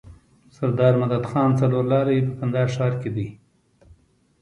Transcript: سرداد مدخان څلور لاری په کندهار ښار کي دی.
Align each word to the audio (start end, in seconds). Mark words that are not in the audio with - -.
سرداد 0.55 0.95
مدخان 1.03 1.49
څلور 1.59 1.83
لاری 1.91 2.17
په 2.27 2.31
کندهار 2.39 2.67
ښار 2.75 2.93
کي 3.01 3.09
دی. 3.15 3.27